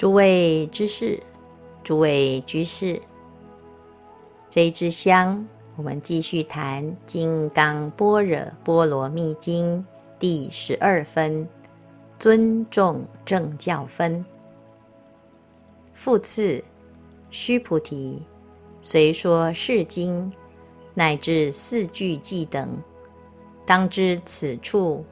[0.00, 1.22] 诸位知识，
[1.84, 2.98] 诸位居士，
[4.48, 9.76] 这一支香，我们继续谈《金刚般若波罗蜜经》
[10.18, 11.46] 第十二分，
[12.18, 14.24] 尊重正教分。
[15.92, 16.64] 复次，
[17.30, 18.22] 须菩提，
[18.80, 20.32] 虽说是经，
[20.94, 22.70] 乃至四句偈等，
[23.66, 25.04] 当知此处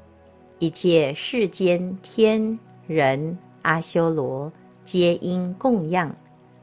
[0.58, 4.50] 一切世间天人阿修罗，
[4.88, 6.16] 皆应供养，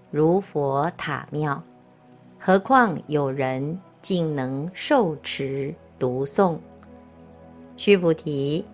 [0.10, 1.62] 如佛塔庙。
[2.40, 6.58] 何况有人竟能受持读诵？
[7.78, 8.66] 须菩提，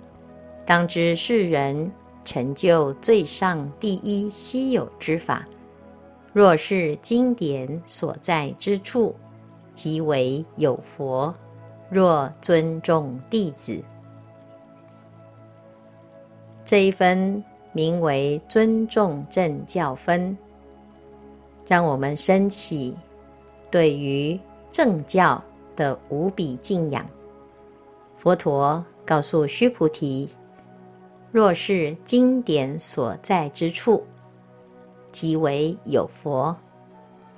[0.66, 1.92] 当知世人
[2.24, 5.46] 成就最上第一稀有之法，
[6.32, 9.14] 若是经典所在之处，
[9.74, 11.36] 即为有佛。
[11.90, 13.84] 若尊重弟子，
[16.64, 17.44] 这一分
[17.74, 20.38] 名为尊重正教分，
[21.68, 22.96] 让我们升起。
[23.70, 24.38] 对于
[24.70, 25.42] 正教
[25.76, 27.06] 的无比敬仰，
[28.18, 30.30] 佛陀告诉须菩提：
[31.32, 34.06] 若是经典所在之处，
[35.12, 36.56] 即为有佛，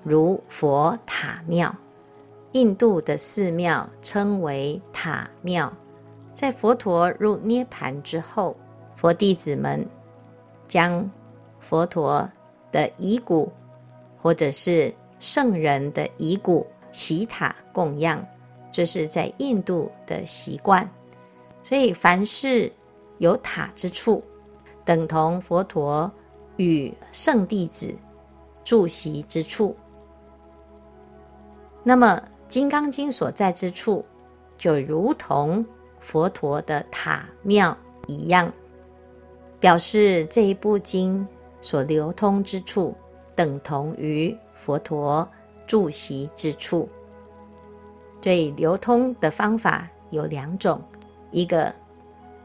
[0.04, 1.76] 如佛塔庙。
[2.54, 5.72] 印度的寺庙称为塔庙。
[6.34, 8.56] 在佛陀入涅槃之后，
[8.96, 9.88] 佛弟子们
[10.74, 11.08] 将
[11.60, 12.28] 佛陀
[12.72, 13.52] 的遗骨，
[14.18, 18.26] 或者是圣人的遗骨起塔供养，
[18.72, 20.90] 这是在印度的习惯。
[21.62, 22.74] 所以，凡是
[23.20, 24.24] 有塔之处，
[24.84, 26.12] 等同佛陀
[26.58, 27.94] 与圣弟子
[28.64, 29.76] 住席之处。
[31.84, 34.04] 那么，《金刚经》所在之处，
[34.58, 35.64] 就如同
[36.00, 37.78] 佛陀的塔庙
[38.08, 38.52] 一样，
[39.64, 41.26] 表示这一部经
[41.62, 42.94] 所流通之处，
[43.34, 44.38] 等同于。
[44.54, 45.28] 佛陀
[45.68, 46.88] 住席之处，
[48.22, 50.82] 所以流通的方法有两种，
[51.32, 51.74] 一个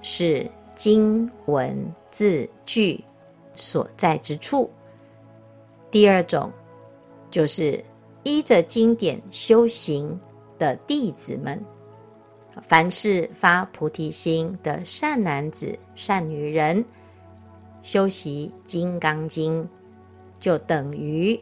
[0.02, 0.44] 是
[0.74, 1.76] 经文
[2.10, 3.04] 字句
[3.54, 4.68] 所在之处，
[5.92, 6.50] 第二种
[7.30, 7.84] 就是
[8.24, 10.18] 依着经典修行
[10.58, 11.64] 的弟子们，
[12.66, 16.84] 凡是发菩提心的善男子、善女人，
[17.82, 19.64] 修习《金刚经》，
[20.38, 21.38] 就等于。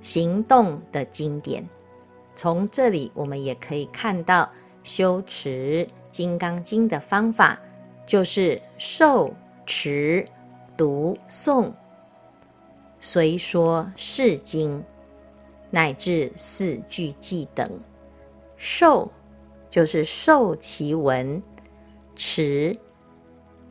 [0.00, 1.68] 行动的经典，
[2.36, 4.48] 从这里我们也可以看到
[4.84, 7.58] 修持《金刚经》的方法，
[8.06, 9.34] 就是受
[9.66, 10.24] 持
[10.76, 11.72] 读诵，
[13.00, 14.84] 虽说是经，
[15.72, 17.68] 乃至四句偈等。
[18.56, 19.10] 受
[19.68, 21.42] 就是受其文，
[22.14, 22.76] 持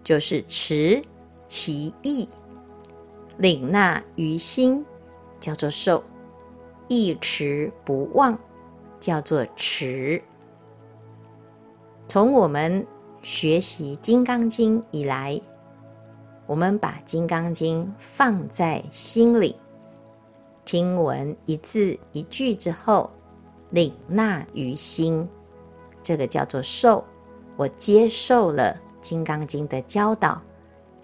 [0.04, 1.02] 就是持
[1.48, 2.28] 其意，
[3.38, 4.86] 领纳于心，
[5.40, 6.04] 叫做受。
[6.88, 8.40] 一持不忘，
[9.00, 10.24] 叫做持。
[12.08, 12.88] 从我们
[13.22, 15.42] 学习《金刚经》以来，
[16.46, 19.58] 我们把《金刚经》放在心里，
[20.64, 23.12] 听闻一字一句之后，
[23.72, 25.28] 领纳于心，
[26.02, 27.04] 这个叫做受。
[27.58, 30.36] 我接受了《金刚经》的教导，《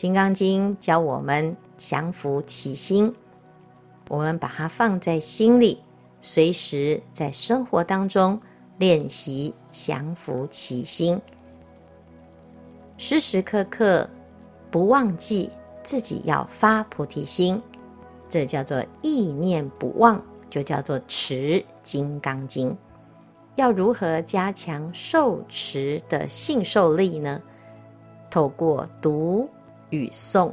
[0.04, 3.16] 金刚经》教我们降服其心。
[4.10, 5.82] 我们把它放在心里，
[6.20, 8.38] 随时在生活当中
[8.78, 11.22] 练习降服其心，
[12.98, 14.10] 时时刻刻
[14.70, 15.50] 不忘记
[15.84, 17.64] 自己要发菩提心，
[18.28, 22.78] 这叫做意念不忘，就叫做持金刚经。
[23.56, 27.42] 要如何加强受持的信受力呢？
[28.30, 29.48] 透过读
[29.94, 30.52] 与诵，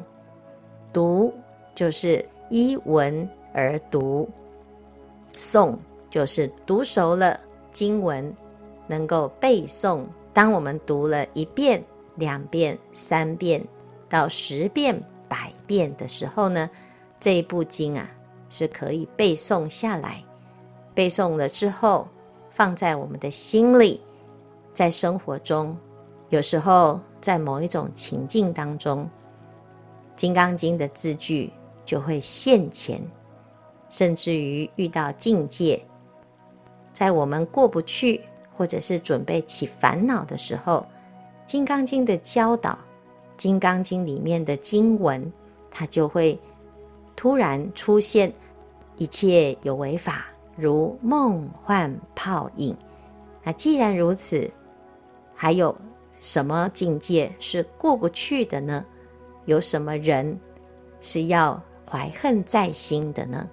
[0.93, 1.33] 读
[1.75, 3.29] 就是依文。
[3.53, 4.29] 而读
[5.37, 5.77] 诵
[6.09, 7.37] 就是读熟了
[7.73, 8.33] 经文，
[8.87, 10.05] 能够背诵。
[10.33, 11.85] 当我们读了一遍、
[12.15, 13.61] 两遍、三遍
[14.09, 16.71] 到十遍、百遍的时候呢，
[17.19, 18.09] 这一部经啊
[18.49, 20.23] 是可以背诵下来。
[20.95, 22.07] 背诵了之后，
[22.51, 24.01] 放在我们的心里，
[24.73, 25.77] 在生活中，
[26.29, 29.05] 有时候在某一种情境当中，
[30.21, 31.51] 《金刚经》的字句
[31.83, 33.01] 就会现前。
[33.89, 35.83] 甚至于遇到境界，
[36.93, 38.21] 在我们过不去，
[38.53, 40.87] 或者是准备起烦恼的时候，
[41.47, 42.73] 《金刚经》的教导，
[43.39, 45.33] 《金刚经》里面的经文，
[45.71, 46.39] 它就会
[47.17, 48.31] 突然出现，
[48.97, 52.77] 一切有为法如梦幻泡影。
[53.43, 54.53] 那既然如此，
[55.35, 55.75] 还有
[56.21, 58.85] 什么境界是过不去的呢？
[59.47, 60.39] 有什么人
[61.01, 63.49] 是要怀恨在心的呢？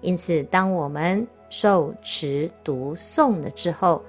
[0.00, 4.02] 因此，当我们受持读诵了之后，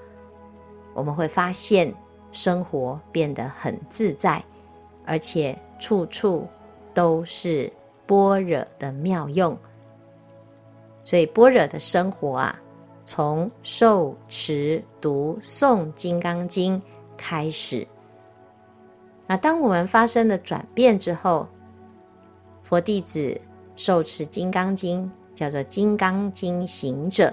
[0.94, 1.94] 我们会发现
[2.32, 4.44] 生活变得很自在，
[5.06, 6.48] 而且处处
[6.94, 7.72] 都是
[8.08, 9.56] 般若的妙用。
[11.04, 12.60] 所以，般若的生活啊，
[13.06, 16.80] 从受持读诵《金刚经》
[17.16, 17.88] 开始。
[19.34, 21.48] 那当我们发生了转变之后，
[22.62, 23.36] 佛弟子
[23.76, 25.04] 受持《金刚经》，
[25.34, 27.24] 叫做《金刚经行者》。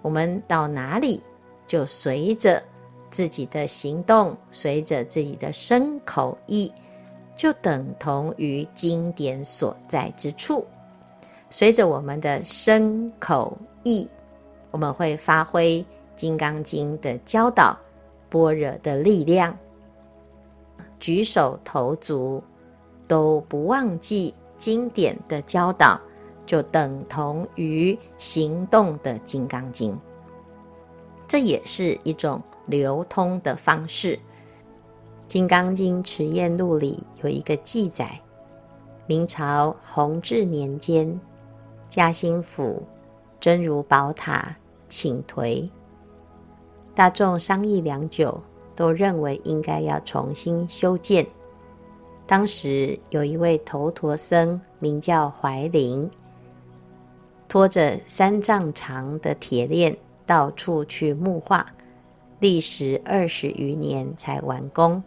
[0.00, 1.22] 我们到哪里，
[1.66, 2.64] 就随着
[3.10, 6.72] 自己的行动，随着自己的身口意，
[7.36, 10.66] 就等同于经典所在之处。
[11.50, 14.08] 随着我们的身口意，
[14.70, 15.82] 我们会发挥
[16.16, 17.78] 《金刚经》的教导，
[18.30, 19.54] 般若的力量，
[20.98, 22.42] 举手投足
[23.06, 26.00] 都不忘记经典的教导，
[26.44, 29.92] 就等同于行动的《金刚经》。
[31.26, 34.16] 这也是一种流通的方式。
[35.26, 38.20] 《金刚经持验录》里有一个记载：
[39.06, 41.20] 明朝弘治年间。
[41.88, 42.82] 嘉兴府
[43.40, 44.56] 真如宝塔
[44.88, 45.70] 倾颓，
[46.94, 48.42] 大众商议良久，
[48.78, 51.26] 都认为应该要重新修建。
[52.28, 56.08] 当时有一位头陀僧，名叫怀林，
[57.48, 61.66] 拖着三丈长的铁链，到处去木化，
[62.38, 65.02] 历时二十余年才完工。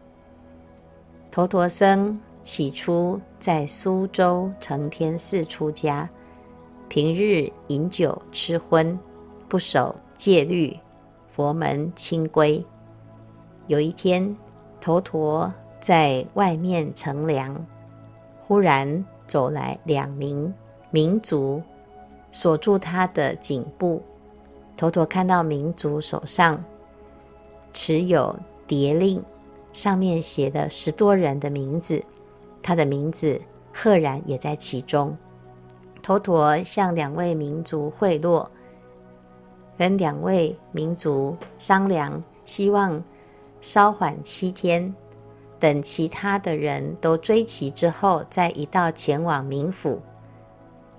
[1.31, 6.09] 头陀僧起初在苏州承天寺出家。
[6.89, 9.00] 平日饮酒吃荤，
[9.47, 10.77] 不守戒律，
[11.29, 12.62] 佛门清规。
[13.68, 14.36] 有一天，
[14.80, 17.66] 头陀在外面乘凉，
[18.42, 20.54] 忽然走来两名
[20.90, 21.62] 民族，
[22.31, 24.02] 锁住他的颈部。
[24.75, 26.63] 头陀看到民族手上
[27.72, 28.36] 持有
[28.68, 29.24] 牒令，
[29.74, 32.04] 上面写了十多人的名字，
[32.63, 33.40] 他的名字
[33.74, 35.16] 赫然也在其中。
[36.02, 38.48] 头陀向两位民族贿赂，
[39.78, 43.02] 跟两位民族商量，希望
[43.62, 44.94] 稍缓七天，
[45.60, 50.02] 等其他的人都追齐之后，再一道前往冥府。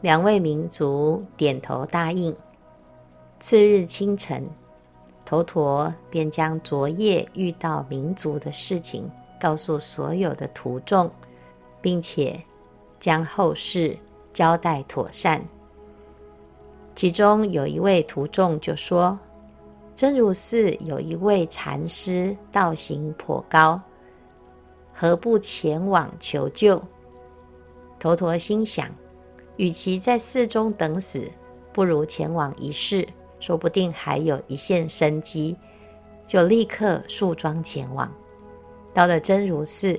[0.00, 2.34] 两位民族点头答应。
[3.38, 4.48] 次日清晨，
[5.24, 9.10] 头陀便将昨夜遇到民族的事情
[9.40, 11.10] 告诉所有的徒众，
[11.80, 12.40] 并且
[12.98, 13.98] 将后事。
[14.32, 15.46] 交代妥善，
[16.94, 19.18] 其中有一位徒众就说
[19.94, 23.80] ：“真如寺有一位禅师，道行颇高，
[24.92, 26.82] 何不前往求救？”
[28.00, 28.88] 佛陀心想，
[29.56, 31.30] 与其在寺中等死，
[31.72, 33.06] 不如前往一试，
[33.38, 35.56] 说不定还有一线生机，
[36.26, 38.12] 就立刻束装前往。
[38.92, 39.98] 到了真如寺，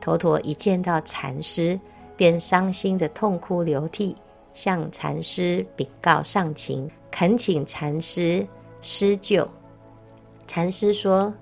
[0.00, 1.78] 头陀一见到禅师。
[2.16, 4.14] 便伤心的痛哭流涕，
[4.52, 8.46] 向禅师禀告上情，恳请禅师
[8.86, 9.48] 施救。
[10.46, 11.32] 禅师说：“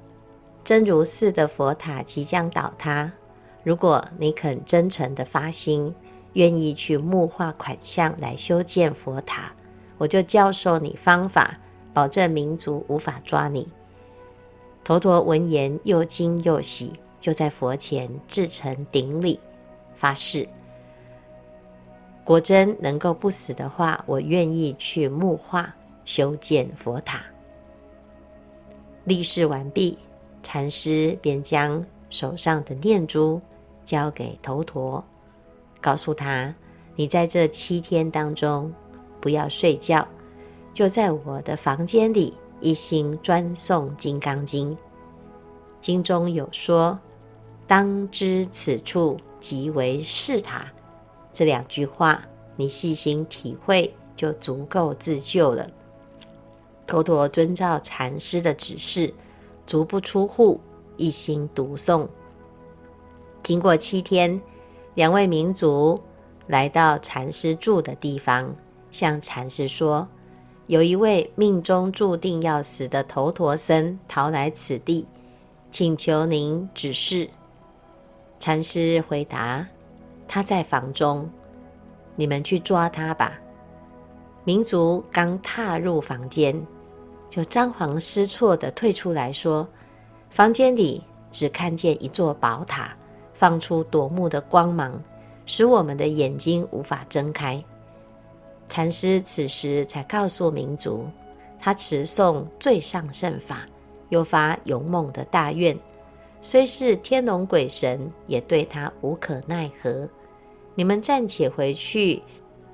[0.62, 3.10] 真如寺的佛塔即将倒塌，
[3.64, 5.92] 如果你肯真诚的发心，
[6.34, 9.52] 愿意去木化款项来修建佛塔，
[9.98, 11.58] 我就教授你方法，
[11.92, 13.68] 保证民族无法抓你。”
[14.84, 19.40] 头陀闻言又惊又喜，就在佛前至诚顶礼，
[19.96, 20.48] 发誓。
[22.22, 25.74] 果真能够不死的话，我愿意去木化
[26.04, 27.20] 修建佛塔。
[29.04, 29.98] 立誓完毕，
[30.42, 33.40] 禅师便将手上的念珠
[33.84, 35.04] 交给头陀，
[35.80, 36.54] 告诉他
[36.94, 38.72] ：“你在这七天当中
[39.20, 40.06] 不要睡觉，
[40.72, 44.72] 就在我的房间里一心专诵《金刚经》。
[45.80, 46.98] 经中有说
[47.66, 50.66] ：‘当知此处即为是塔。’”
[51.32, 52.22] 这两句话，
[52.56, 55.68] 你细心体会，就足够自救了。
[56.92, 59.14] 头陀遵照禅师的指示，
[59.64, 60.60] 足不出户，
[60.98, 62.06] 一心读诵。
[63.42, 64.38] 经过七天，
[64.92, 65.98] 两位民族
[66.48, 68.54] 来到禅师住的地方，
[68.90, 70.06] 向禅师说
[70.68, 75.06] ：“有一位命中注定要死的头陀僧逃来此地，
[75.70, 77.26] 请求您指示。”
[78.38, 79.66] 禅师回答。
[80.28, 81.26] 他在房中，
[82.16, 83.38] 你们去抓他吧。
[84.44, 86.66] 民族刚踏入房间，
[87.32, 89.66] 就张皇失措地退出来说
[90.28, 92.94] ：“房间里只看见一座宝塔，
[93.32, 95.02] 放出夺目的光芒，
[95.46, 97.64] 使我们的眼睛无法睁开。
[98.68, 101.06] 禅师此时才告诉民族，
[101.58, 103.64] 他持诵最上圣法，
[104.10, 105.74] 又发勇猛的大愿，
[106.42, 110.06] 虽是天龙鬼神，也对他无可奈何。
[110.74, 112.22] 你们暂且回去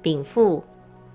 [0.03, 0.65] 禀赋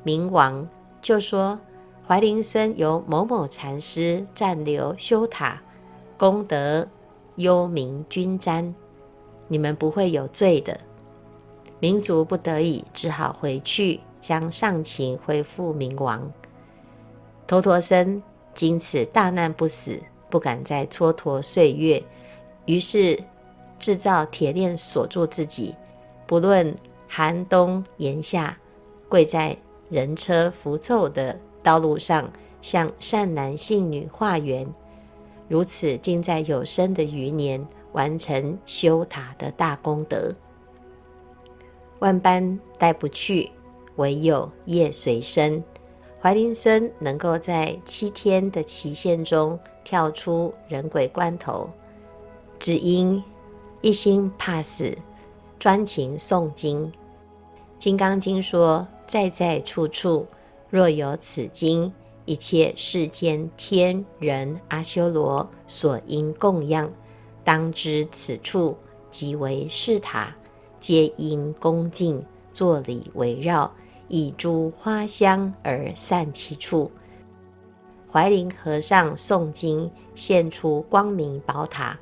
[0.06, 0.66] 冥王，
[1.02, 1.60] 就说
[2.08, 5.62] 怀灵僧由某某禅师暂留修塔，
[6.18, 6.88] 功德
[7.36, 8.74] 幽冥均沾，
[9.48, 10.80] 你们不会有罪的。
[11.80, 14.00] 民族不得已，只好回去。
[14.24, 16.32] 将上情恢复明王，
[17.46, 22.02] 头陀僧经此大难不死，不敢再蹉跎岁月，
[22.66, 23.22] 于是
[23.78, 25.76] 制造铁链锁住自己，
[26.26, 26.74] 不论
[27.06, 28.58] 寒冬炎夏，
[29.10, 29.58] 跪在
[29.90, 32.30] 人车浮臭的道路上，
[32.62, 34.68] 向善男信女化缘，
[35.48, 40.36] 如此竟在有生的余年完成修塔的大功德，
[42.00, 43.50] 万般带不去。
[43.98, 45.64] 唯有业随身，
[46.20, 51.70] 怀林僧能够在七天的期限中跳出人鬼关头，
[52.58, 53.24] 只因
[53.82, 54.98] 一心怕死，
[55.60, 56.92] 专勤诵经。
[57.78, 60.26] 《金刚经》说：“在在处处，
[60.74, 61.94] 若有此经，
[62.26, 66.92] 一切世间天人阿修罗所应供养，
[67.44, 68.76] 当知此处
[69.12, 70.36] 即为是塔，
[70.80, 73.72] 皆因恭敬作礼围绕。”
[74.10, 76.92] 以诸花香而散其处，
[78.12, 81.98] 怀林和尚诵经，现出光明宝塔。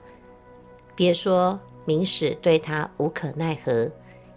[0.96, 3.90] 别说明史对他无可奈何，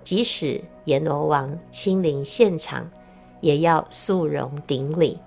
[0.03, 2.89] 即使阎罗王亲临现场，
[3.45, 5.21] 也要肃容顶礼。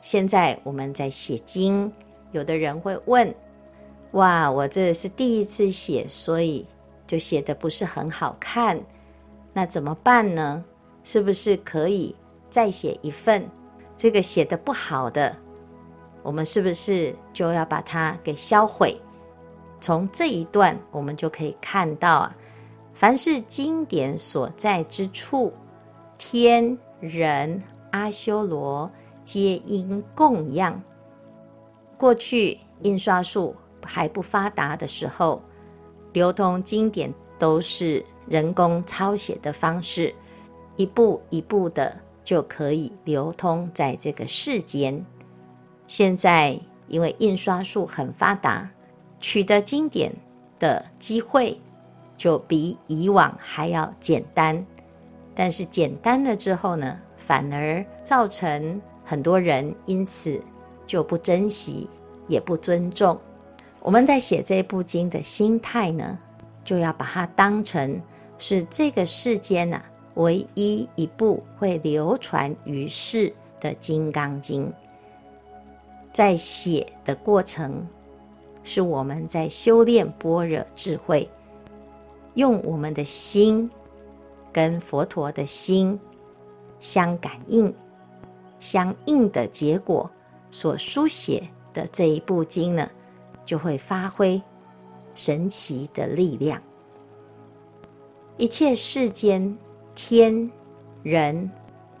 [0.00, 1.92] 现在我们在写经，
[2.30, 3.34] 有的人会问：
[4.12, 6.64] 哇，我这是第一次写，所以
[7.08, 8.80] 就写得不是很好看，
[9.52, 10.64] 那怎么办呢？
[11.02, 12.14] 是不是可以
[12.48, 13.44] 再写一份？
[13.96, 15.36] 这个写得不好的，
[16.22, 18.96] 我们是不是就要把它给销毁？
[19.80, 22.36] 从这一段，我们就可以看到啊，
[22.94, 25.52] 凡是经典所在之处，
[26.22, 27.62] 天人
[27.92, 28.90] 阿修罗
[29.24, 30.82] 皆应供养。
[31.96, 35.40] 过去印刷术还不发达的时候，
[36.12, 40.14] 流通经典都是人工抄写的方式。
[40.76, 45.02] 一步一步的就可以流通在这个世间。
[45.86, 48.70] 现在因为印刷术很发达，
[49.20, 50.12] 取得经典
[50.58, 51.58] 的机会
[52.18, 54.66] 就比以往还要简单。
[55.40, 60.38] 但是简单了之后呢，反而造成很多人因此
[60.86, 61.88] 就不珍惜，
[62.28, 63.18] 也不尊重。
[63.80, 66.18] 我们在写这部经的心态呢，
[66.62, 68.02] 就要把它当成
[68.36, 69.90] 是这个世间呐、啊。
[70.16, 74.66] 唯一一部会流传于世的《金刚经》，
[76.12, 77.86] 在写的过程，
[78.62, 81.30] 是我们在修炼般若智慧，
[82.34, 83.70] 用我们的心
[84.52, 85.98] 跟佛陀的心
[86.78, 87.74] 相感应、
[88.58, 90.10] 相应的结果
[90.50, 91.42] 所书写
[91.72, 92.90] 的这一部经呢，
[93.44, 94.40] 就会发挥
[95.14, 96.60] 神奇的力量。
[98.36, 99.56] 一切世间。
[99.92, 100.50] 天
[101.02, 101.50] 人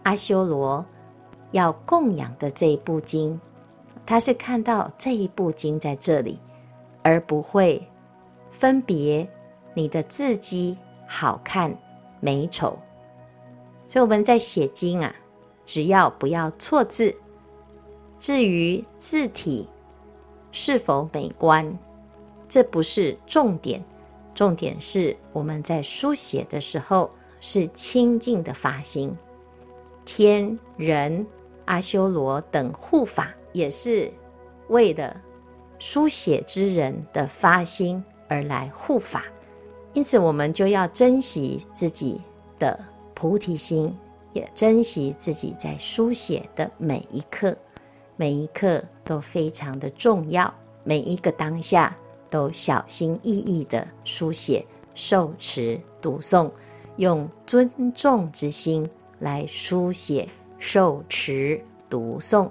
[0.04, 0.82] 阿修罗
[1.50, 3.38] 要供养的这一部经，
[4.06, 6.38] 他是看到这一部经在这里，
[7.02, 7.86] 而不会
[8.50, 9.28] 分别
[9.74, 11.76] 你的字迹好看
[12.20, 12.78] 美丑。
[13.88, 15.14] 所以我们在写经啊，
[15.64, 17.14] 只要不要错字，
[18.18, 19.68] 至于字体
[20.52, 21.76] 是否美观，
[22.48, 23.82] 这不是重点，
[24.34, 27.10] 重点是我们在书写的时候。
[27.42, 29.16] 是清净的发心，
[30.04, 31.26] 天人
[31.64, 34.12] 阿修罗等护法也是
[34.68, 35.18] 为了
[35.78, 39.24] 书写之人的发心而来护法，
[39.92, 42.20] 因此我们就要珍惜自己
[42.58, 42.78] 的
[43.14, 43.96] 菩提心，
[44.32, 47.56] 也珍惜自己在书写的每一刻，
[48.16, 50.52] 每一刻都非常的重要，
[50.84, 51.96] 每一个当下
[52.28, 56.50] 都小心翼翼的书写、受持、读诵。
[56.96, 58.88] 用尊重之心
[59.20, 60.28] 来书写、
[60.58, 62.50] 受持、读诵，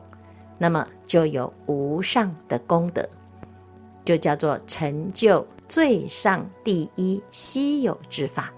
[0.57, 3.07] 那么就有无上的功德，
[4.03, 8.51] 就叫做成就最上第一稀有之法。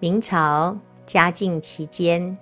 [0.00, 0.74] 明朝
[1.04, 2.36] 嘉靖期间，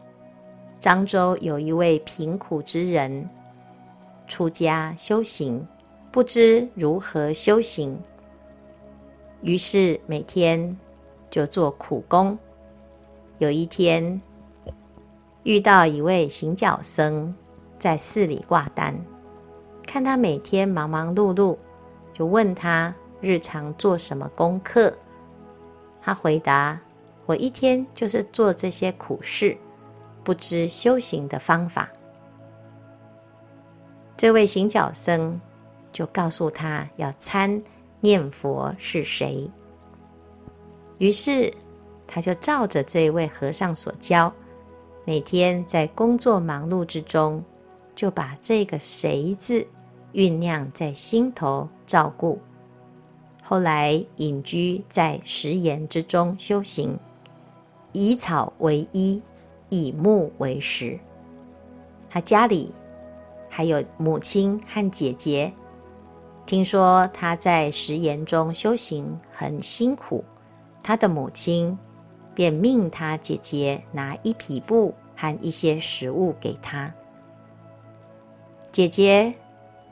[0.81, 3.29] 漳州有一位贫苦之人，
[4.29, 5.67] 出家修行，
[6.13, 8.01] 不知如何修行，
[9.43, 10.79] 于是每天
[11.29, 12.39] 就做苦工。
[13.39, 14.23] 有一天
[15.43, 17.35] 遇到一位行脚僧
[17.77, 18.97] 在寺里挂单，
[19.85, 21.59] 看他每天忙忙碌碌，
[22.13, 24.97] 就问他日常做什么功课。
[26.01, 26.81] 他回答
[27.27, 29.57] ：“我一天就是做这些苦事，
[30.25, 31.91] 不知修行的方法。”
[34.17, 35.41] 这位行脚僧
[35.93, 37.63] 就告诉他要参
[38.01, 39.51] 念佛是谁。
[40.99, 41.53] 于是
[42.07, 44.33] 他就照着这位和尚所教，
[45.07, 47.43] 每天在工作忙碌之中，
[47.95, 49.67] 就把这个谁字
[50.13, 52.39] 酝酿在心头照顾。
[53.51, 56.97] 后来隐居在石岩之中修行，
[57.91, 59.21] 以草为衣，
[59.71, 61.01] 以木为食。
[62.09, 62.73] 他家里。
[63.49, 65.53] 还有母亲和姐姐，
[66.47, 70.25] 听说他在石岩中修行很辛苦，
[70.81, 71.77] 他的母亲
[72.33, 76.95] 便命他姐姐拿一匹布和一些食物给他。
[78.71, 79.35] 姐姐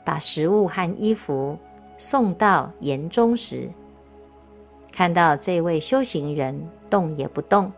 [0.05, 1.59] 把食物和衣服
[1.99, 3.69] 送到岩中时，
[4.93, 7.73] 看到这位修行人动也不动，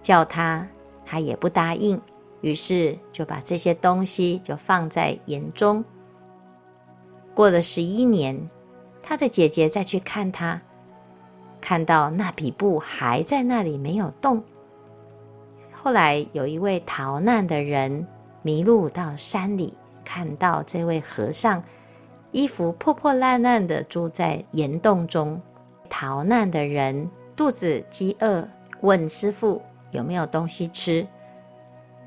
[0.00, 0.68] 叫他，
[1.04, 2.00] 他也不答应。
[2.40, 5.84] 于是就把这些东西就放在岩中。
[7.34, 8.48] 过了十一年，
[9.02, 10.62] 他的姐姐再去看他，
[11.60, 14.44] 看到那匹布还在那里没有动。
[15.72, 18.06] 后来有一位逃难的人
[18.42, 21.62] 迷路到山里，看到这位和尚
[22.32, 25.40] 衣服破破烂烂的住在岩洞中。
[25.88, 28.48] 逃难的人肚子饥饿，
[28.80, 29.60] 问师父
[29.90, 31.06] 有没有东西吃。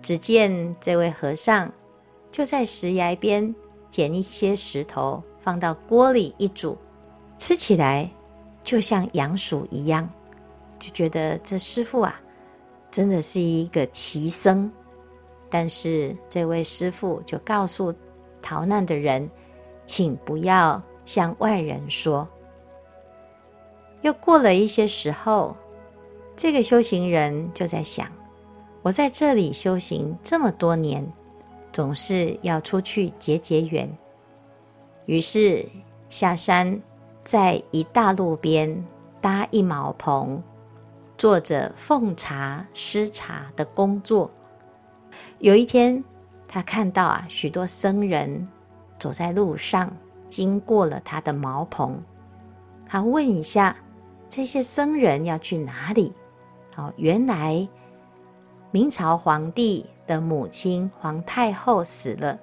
[0.01, 1.72] 只见这位和尚
[2.32, 3.53] 就在石崖边
[3.89, 6.75] 捡一些石头，放到锅里一煮，
[7.38, 8.10] 吃起来
[8.63, 10.10] 就像杨薯一样，
[10.79, 12.20] 就觉得这师父啊，
[12.90, 14.72] 真的是一个奇僧。
[15.50, 17.94] 但是这位师父就告诉
[18.42, 19.29] 逃难的人，
[19.85, 22.27] 请不要向外人说。
[24.01, 25.55] 又过了一些时候，
[26.35, 28.07] 这个修行人就在想。
[28.81, 31.11] 我在这里修行这么多年，
[31.71, 33.89] 总是要出去结结缘。
[35.05, 35.65] 于是
[36.07, 36.79] 下山，
[37.24, 38.85] 在一大路边
[39.19, 40.43] 搭一茅棚，
[41.17, 44.29] 做着奉茶施茶的工作。
[45.39, 46.03] 有一天，
[46.48, 48.48] 他看到啊，许多僧人
[48.98, 49.96] 走在路上，
[50.27, 52.01] 经过了他的茅棚。
[52.86, 53.75] 他问一下，
[54.29, 56.14] 这些僧人要去哪里？
[56.75, 57.68] 哦，原来。
[58.72, 62.38] 明朝皇帝的母亲皇太后死了，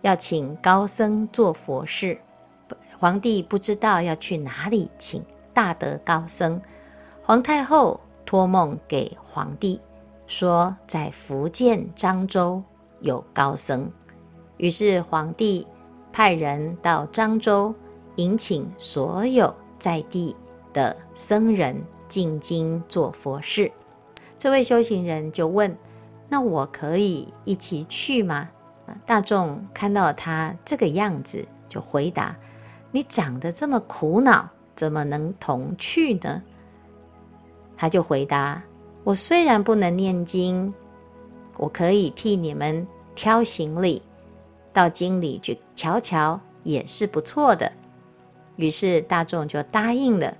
[0.00, 2.18] 要请高僧做佛事。
[2.98, 6.60] 皇帝不知道要去哪里请大德高僧。
[7.22, 9.80] 皇太后托梦给皇帝，
[10.26, 12.62] 说在福建漳州
[13.00, 13.90] 有高僧。
[14.58, 15.66] 于是皇帝
[16.12, 17.74] 派人到漳州，
[18.16, 20.36] 迎请所有在地
[20.72, 23.72] 的僧人进京做佛事。
[24.36, 25.76] 这位修行人就问
[26.28, 28.48] ：“那我可以一起去吗？”
[29.04, 32.36] 大众看到他这个样子，就回答
[32.90, 36.42] ：“你长得这么苦恼，怎么能同去呢？”
[37.76, 38.62] 他就回答
[39.04, 40.72] ：“我虽然不能念经，
[41.58, 44.02] 我可以替你们挑行李，
[44.78, 47.72] 到京里去瞧瞧，也是不错的。”
[48.54, 50.36] 于是大众就答应了，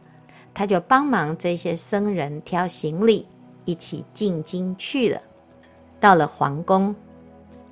[0.54, 3.26] 他就帮忙这些僧人挑行李。
[3.64, 5.20] 一起进京去了。
[6.00, 6.94] 到了皇宫，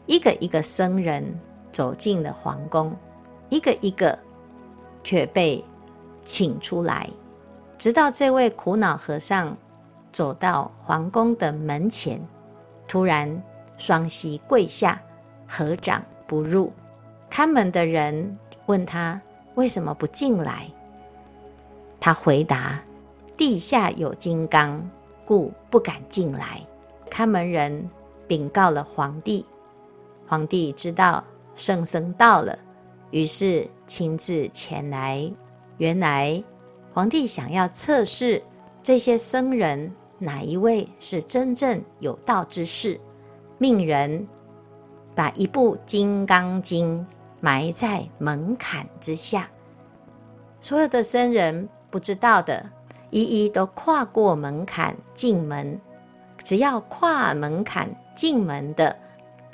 [0.06, 2.94] 一个一个僧人走进了皇宫，
[3.48, 4.18] 一个一个
[5.02, 5.64] 却被
[6.22, 7.08] 请出来。
[7.78, 9.56] 直到这位苦恼和尚
[10.12, 12.20] 走到皇宫的门前，
[12.86, 13.42] 突然
[13.78, 15.00] 双膝跪下，
[15.48, 16.72] 合掌不入。
[17.30, 19.20] 看门的人问他
[19.54, 20.70] 为什么不进来，
[22.00, 22.82] 他回答
[23.36, 24.88] ：“地下有金刚。”
[25.26, 26.64] 故不敢进来。
[27.10, 27.90] 看门人
[28.28, 29.44] 禀告了皇帝，
[30.24, 31.24] 皇帝知道
[31.56, 32.56] 圣僧到了，
[33.10, 35.28] 于是亲自前来。
[35.78, 36.40] 原来
[36.92, 38.40] 皇帝想要测试
[38.84, 43.00] 这些僧人哪一位是真正有道之士，
[43.58, 44.28] 命人
[45.16, 47.00] 把一部《金刚经》
[47.40, 49.48] 埋在门槛之下，
[50.60, 52.70] 所有的僧人不知道的。
[53.10, 55.80] 一一都跨过门槛进门，
[56.42, 58.94] 只要跨门槛进门的，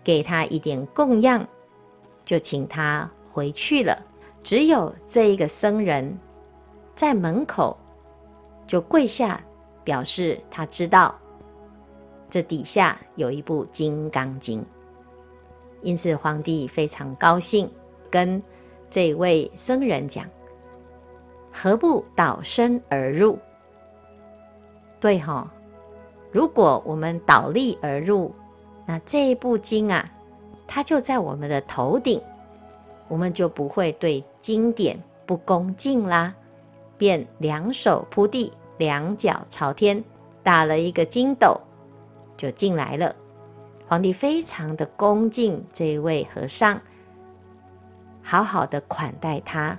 [0.02, 1.46] 给他一点供养，
[2.24, 3.96] 就请他回去了。
[4.42, 6.18] 只有这一个僧人，
[6.94, 7.78] 在门口
[8.66, 9.44] 就跪下，
[9.84, 11.14] 表示他知道
[12.30, 14.60] 这底下有一部《金刚经》，
[15.82, 17.70] 因此皇帝非常高兴，
[18.10, 18.42] 跟
[18.88, 20.24] 这位僧人讲
[21.52, 23.38] ：“何不倒身而入？”
[25.00, 25.50] 对哈、哦，
[26.30, 28.32] 如果我们倒立而入，
[28.86, 30.04] 那这一部经啊，
[30.66, 32.22] 它就在我们的头顶，
[33.08, 36.34] 我们就不会对经典不恭敬啦。
[36.96, 40.04] 便两手铺地，两脚朝天，
[40.44, 41.60] 打了一个筋斗，
[42.36, 43.16] 就进来了。
[43.92, 46.80] 皇帝非常的恭敬这一位和尚，
[48.22, 49.78] 好好的款待他，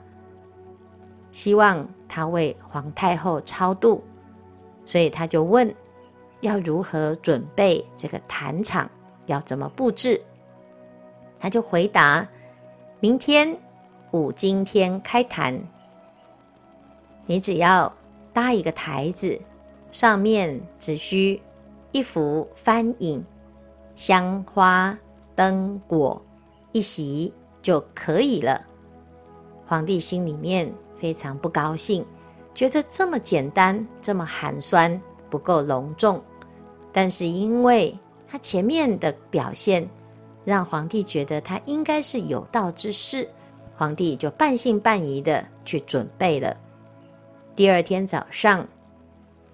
[1.32, 4.04] 希望他为皇太后超度，
[4.86, 5.73] 所以他就问
[6.41, 8.88] 要如何准备这个坛场，
[9.26, 10.21] 要怎么布置？
[11.39, 12.30] 他就回答：
[12.99, 13.58] 明天
[14.12, 15.60] 五更天开坛。
[17.26, 17.91] 你只要
[18.32, 19.41] 搭一个台子，
[19.91, 21.41] 上面只需
[21.91, 23.26] 一幅幡影、
[23.95, 24.97] 香花
[25.36, 26.21] 灯果
[26.71, 28.65] 一席就可以了。
[29.65, 32.06] 皇帝心里面非常不高兴，
[32.53, 36.21] 觉得这么简单，这么寒酸，不够隆重。
[36.91, 39.89] 但是因为他前面的表现，
[40.43, 43.29] 让皇帝觉得他应该是有道之士，
[43.75, 46.56] 皇帝就半信半疑的去准备了。
[47.56, 48.67] 第二天早上，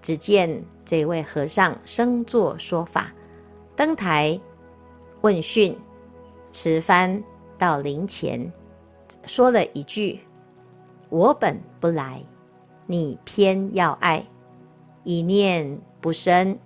[0.02, 3.14] 只见这位和尚升座说法，
[3.80, 4.38] 登台
[5.22, 5.74] 问讯，
[6.52, 7.24] 持幡
[7.58, 8.52] 到灵前，
[9.26, 10.20] 说了一句
[11.08, 12.22] ：“我本不来，
[12.88, 14.28] 你偏要爱，
[15.06, 16.60] 一念不生，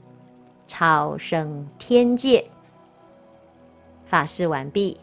[0.65, 2.49] 超生天界。”
[4.05, 4.99] 法事完毕，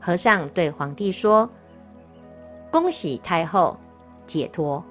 [0.00, 1.48] 和尚对皇帝说
[2.72, 3.78] ：“恭喜太后
[4.26, 4.84] 解脱。”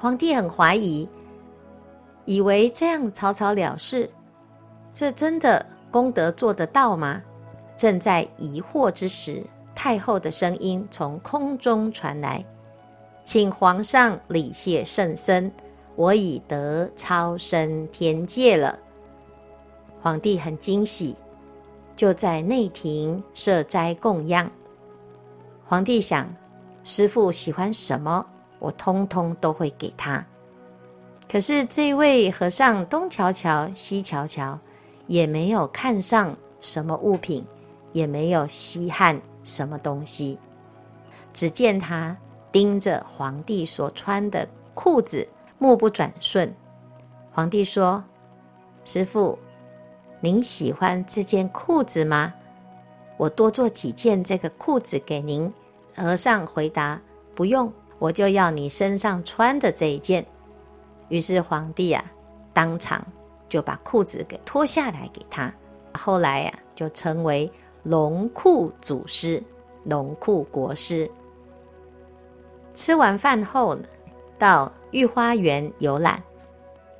[0.00, 1.06] 皇帝很怀疑，
[2.24, 4.08] 以为这样草草了事，
[4.92, 7.22] 这真的功德做得到吗？
[7.76, 9.42] 正在疑惑之时，
[9.74, 12.44] 太后的声音从空中传来
[13.24, 15.50] ：“请皇上礼谢圣僧，
[15.96, 18.78] 我已得超生天界了。”
[20.00, 21.16] 皇帝很惊喜，
[21.96, 24.50] 就在内廷设斋供养。
[25.64, 26.32] 皇帝想，
[26.84, 28.26] 师父喜欢什么？
[28.58, 30.24] 我通通都会给他，
[31.28, 34.56] 可是这位和尚东瞧瞧西瞧瞧，
[35.06, 37.44] 也没有看上什么物品，
[37.92, 40.38] 也没有稀罕什么东西。
[41.32, 42.16] 只见他
[42.50, 46.54] 盯着皇帝所穿的裤子，目不转瞬。
[47.30, 48.04] 皇帝说
[48.84, 49.38] ：“师傅，
[50.20, 52.34] 您喜欢这件裤子吗？
[53.16, 55.52] 我多做几件这个裤子给您。”
[55.94, 57.00] 和尚回答
[57.34, 60.26] ：“不用。”我就要你身上穿的这一件。
[61.08, 62.04] 于是皇帝啊，
[62.52, 63.06] 当场
[63.52, 65.52] 就把裤子给脱下来给他。
[65.92, 69.44] 后来呀、就成为龙库祖师、
[69.84, 71.10] 龙库国师。
[72.72, 73.84] 吃完饭后呢，
[74.38, 76.22] 到御花园游览，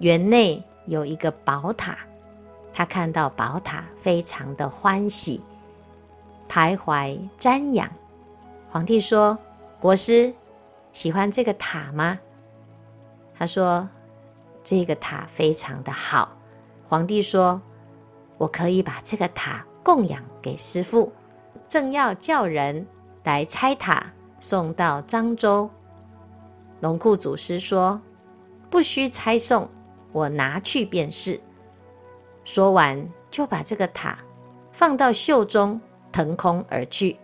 [0.01, 1.97] 园内有一个宝塔，
[2.71, 5.41] 他看到宝塔非常的欢喜，
[6.51, 7.91] 徘徊瞻仰。
[8.71, 9.38] 皇帝说
[9.81, 10.35] ：“国师。”
[10.93, 12.21] 喜欢这个塔吗？
[13.35, 13.88] 他说
[14.62, 16.37] ：“这个塔非常的好。”
[16.92, 17.59] 皇帝说
[18.37, 21.11] ：“我可以把这个塔供养给师父。”
[21.66, 22.87] 正要叫人
[23.24, 25.70] 来拆塔送到漳州，
[26.81, 27.98] 龙库祖师说
[28.68, 29.66] ：“不需拆送，
[30.12, 31.40] 我拿去便是。”
[32.44, 34.18] 说完就把这个塔
[34.70, 35.81] 放到袖中，
[36.12, 37.16] 腾空而去。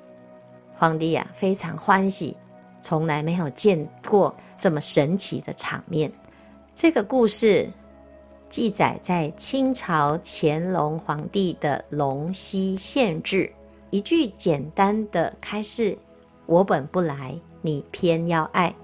[0.72, 2.34] 皇帝呀、非常欢喜。
[2.80, 6.10] 从来没有见过这么神奇的场面。
[6.74, 7.70] 这个故事
[8.48, 13.44] 记载在清朝乾隆皇帝的《龙溪县志》，
[13.90, 15.98] 一句简单的开示
[16.46, 18.74] ：“我本不来，你偏要爱，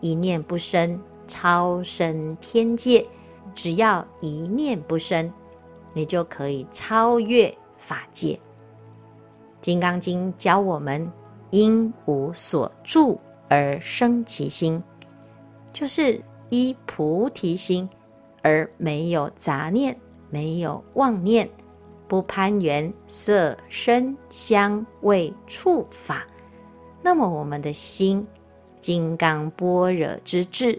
[0.00, 3.06] 一念不生，超生天界。
[3.54, 5.32] 只要一念不生，
[5.92, 8.34] 你就可以超越法界。”
[9.60, 11.10] 《金刚经》教我们：
[11.50, 13.18] 应无所住。
[13.48, 14.82] 而生其心，
[15.74, 17.86] 就是依菩提心，
[18.42, 19.96] 而没有杂念，
[20.28, 21.48] 没有妄念，
[22.06, 26.26] 不攀缘色声香味触法。
[27.02, 28.26] 那么我们的心，
[28.80, 30.78] 金刚般若之智，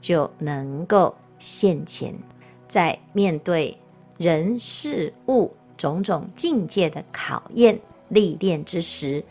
[0.00, 2.14] 就能够现前，
[2.68, 3.78] 在面对
[4.18, 9.24] 人事物种种境界的考验历练之时，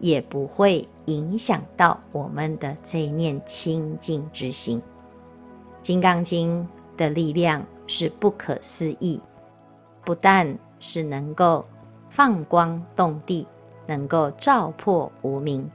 [0.00, 0.86] 也不会。
[1.08, 4.78] 影响到我们的这一念清净之心，
[5.80, 6.62] 《金刚经》
[6.98, 9.18] 的力量是不可思议。
[10.04, 11.64] 不但是能够
[12.10, 13.46] 放光动地，
[13.86, 15.70] 能够照破无明，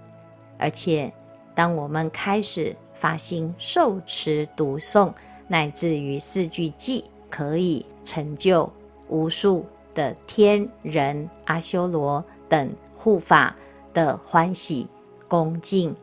[0.60, 1.12] 而且
[1.56, 5.14] 当我们开始发心受持读诵，
[5.48, 8.72] 乃至于四句偈，可以成就
[9.08, 13.56] 无数的天人阿修罗等护法
[13.94, 14.88] 的欢喜
[15.28, 15.96] 恭敬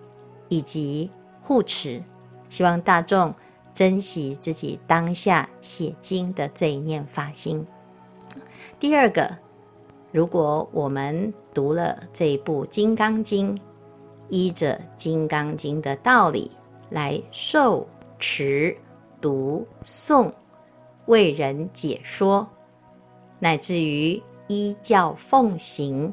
[0.48, 1.10] 以及
[1.42, 2.00] 护持。
[2.48, 3.34] 希望大众
[3.74, 7.66] 珍惜自己当下写经的这一念发心。
[8.78, 9.38] 第二个，
[10.12, 13.56] 如果我们读了这一部《金刚经》，
[14.28, 16.50] 依着《金刚经》的道理
[16.90, 17.86] 来受
[18.18, 18.76] 持
[19.20, 20.32] 读诵，
[21.06, 22.48] 为人解说，
[23.38, 26.12] 乃至于依教奉行，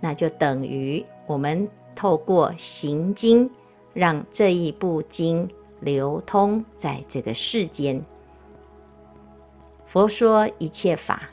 [0.00, 3.50] 那就等于我们透过行经。
[3.92, 8.04] 让这一部经流通在这个世间。
[9.86, 11.28] 佛说一切法，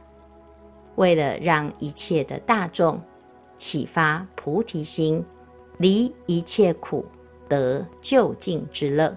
[0.95, 2.99] 为了让一切的大众
[3.57, 5.23] 启发菩提心，
[5.77, 7.05] 离一切苦，
[7.47, 9.15] 得究竟之乐。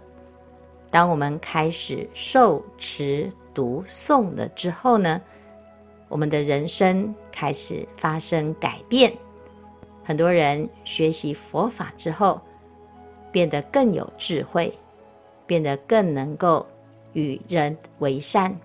[0.90, 5.22] 当我们开始受持读诵了之后呢，
[6.08, 9.16] 我们的人生开始发生改变。
[10.02, 12.40] 很多人学习佛法之后，
[13.30, 14.76] 变得更有智慧，
[15.50, 16.64] 变得更能够
[17.12, 18.56] 与人为善，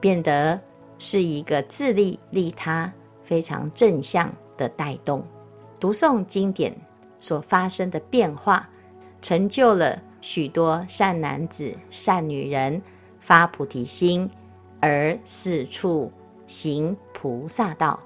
[0.00, 0.60] 变得
[0.98, 5.24] 是一个自利利他、非常正向的带动。
[5.78, 6.76] 读诵经典
[7.20, 8.68] 所发生的变化，
[9.20, 12.82] 成就了许多善男子、善女人
[13.20, 14.28] 发菩提心，
[14.80, 16.10] 而四处
[16.48, 18.00] 行菩萨道。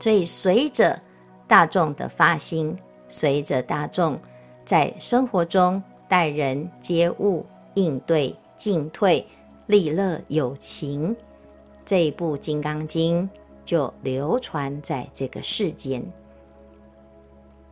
[0.00, 1.00] 所以，随着
[1.46, 4.18] 大众的发心，随着大众。
[4.66, 5.80] 在生活中
[6.14, 9.26] 待人接物、应对进退、
[9.66, 11.16] 利乐有情，
[11.84, 13.28] 这一部《金刚经》
[13.64, 16.00] 就流传在这个世间。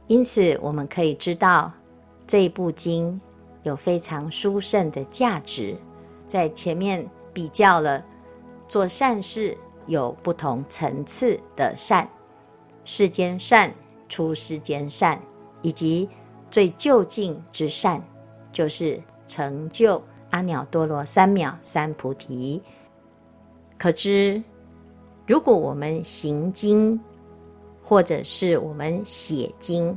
[0.08, 1.70] 因此，我们可以知道
[2.26, 3.20] 这一部经
[3.62, 5.76] 有非常殊胜的价值。
[6.26, 8.04] 在前面比较了
[8.66, 12.10] 做善事有不同层次的善，
[12.84, 13.72] 世间善、
[14.08, 15.22] 出世间善，
[15.62, 16.08] 以及。
[16.50, 18.04] 最究竟之善，
[18.52, 22.62] 就是成就阿耨多罗三藐三菩提。
[23.78, 24.42] 可知，
[25.26, 27.00] 如果我们行经，
[27.82, 29.96] 或者是我们写经，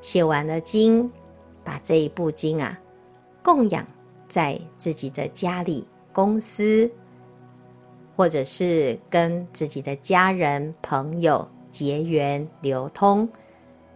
[0.00, 1.10] 写完了经，
[1.62, 2.78] 把这一部经啊
[3.42, 3.86] 供养
[4.28, 6.90] 在自己的家里、公司，
[8.16, 13.28] 或者是跟自己的家人、朋友结缘流通。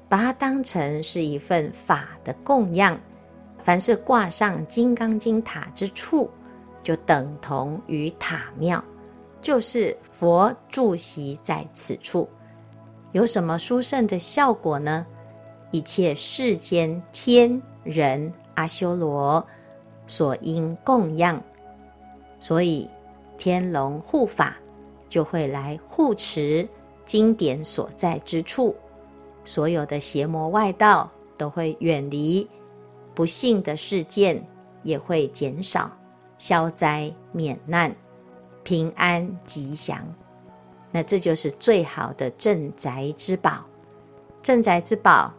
[0.09, 3.01] 把它当成是一份法的供养，
[3.67, 6.31] 凡是挂上金刚经塔之处，
[6.85, 8.81] 就等同于塔庙，
[9.43, 12.29] 就是佛住席在此处。
[13.11, 15.05] 有什么殊胜的效果呢？
[15.73, 19.45] 一切世间天人阿修罗
[20.07, 21.43] 所应供养，
[22.39, 22.89] 所以
[23.37, 24.57] 天龙护法
[25.09, 26.69] 就会来护持
[27.05, 28.77] 经典所在之处。
[29.45, 32.49] 所有的邪魔外道都会远离，
[33.17, 34.47] 不幸的事件
[34.83, 35.91] 也会减少，
[36.37, 37.93] 消灾免难，
[38.63, 40.07] 平安吉祥。
[40.93, 43.65] 那这就是最好的镇宅之宝。
[44.43, 45.33] 镇宅之宝，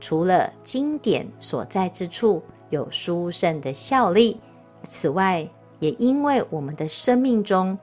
[0.00, 4.40] 除了经典所在之处有殊胜的效力，
[4.82, 7.78] 此外，也因为我们的生命中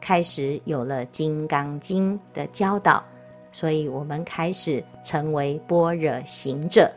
[0.00, 3.02] 开始有了《金刚经》的教导。
[3.50, 6.92] 所以，我们开始成为般若行者，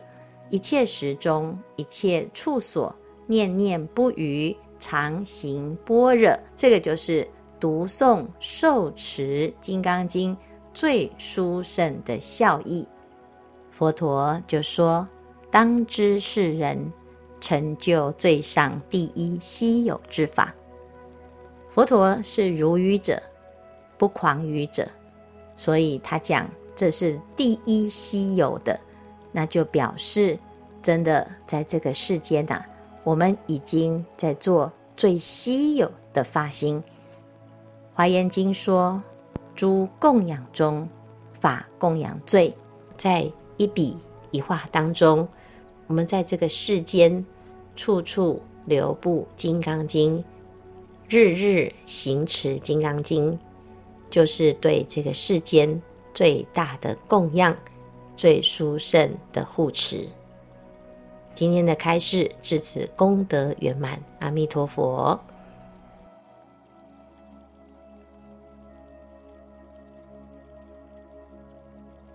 [0.52, 2.94] 一切时中，一切处所，
[3.26, 6.30] 念念不渝，常行般若。
[6.54, 7.26] 这个就是
[7.58, 10.36] 读诵受持《金刚经》
[10.74, 12.86] 最殊胜的效益。
[13.70, 15.08] 佛陀就说
[15.50, 16.92] ：“当知是人
[17.40, 20.54] 成就最上第一稀有之法。”
[21.66, 23.22] 佛陀是如愚者，
[23.96, 24.86] 不狂愚者。
[25.56, 28.78] 所以他讲这是第一稀有的，
[29.32, 30.38] 那就表示
[30.82, 32.66] 真的在这个世间呐、啊，
[33.02, 36.82] 我们已经在做最稀有的发心。
[37.92, 39.02] 华严经说，
[39.56, 40.88] 诸供养中，
[41.40, 42.54] 法供养最，
[42.96, 43.96] 在一笔
[44.30, 45.26] 一画当中，
[45.86, 47.24] 我们在这个世间
[47.74, 50.22] 处处留布金刚经，
[51.08, 53.38] 日日行持金刚经。
[54.10, 55.80] 就是对这个世间
[56.12, 57.56] 最大的供养，
[58.16, 60.08] 最殊胜的护持。
[61.34, 65.18] 今天的开示至此功德圆满，阿弥陀佛。